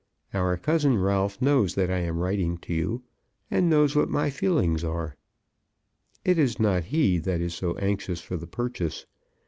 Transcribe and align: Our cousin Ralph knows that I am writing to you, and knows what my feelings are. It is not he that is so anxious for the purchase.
Our 0.33 0.57
cousin 0.57 0.97
Ralph 0.97 1.39
knows 1.43 1.75
that 1.75 1.91
I 1.91 1.99
am 1.99 2.17
writing 2.17 2.57
to 2.63 2.73
you, 2.73 3.03
and 3.51 3.69
knows 3.69 3.95
what 3.95 4.09
my 4.09 4.31
feelings 4.31 4.83
are. 4.83 5.15
It 6.25 6.39
is 6.39 6.59
not 6.59 6.85
he 6.85 7.19
that 7.19 7.39
is 7.39 7.53
so 7.53 7.75
anxious 7.77 8.19
for 8.19 8.35
the 8.35 8.47
purchase. 8.47 9.05